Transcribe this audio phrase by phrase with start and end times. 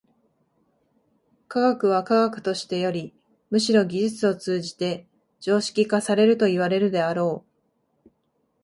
[1.47, 3.13] 科学は科学としてより
[3.51, 5.07] むしろ技術を通じて
[5.39, 8.09] 常識化されるといわれるであろう。